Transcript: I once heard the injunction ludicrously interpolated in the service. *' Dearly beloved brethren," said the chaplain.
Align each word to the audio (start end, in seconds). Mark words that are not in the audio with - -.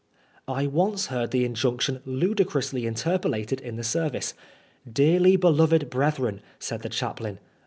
I 0.47 0.65
once 0.65 1.05
heard 1.13 1.29
the 1.29 1.45
injunction 1.45 2.01
ludicrously 2.05 2.87
interpolated 2.87 3.61
in 3.61 3.75
the 3.75 3.83
service. 3.83 4.33
*' 4.65 4.67
Dearly 4.91 5.35
beloved 5.35 5.91
brethren," 5.91 6.41
said 6.57 6.81
the 6.81 6.89
chaplain. 6.89 7.37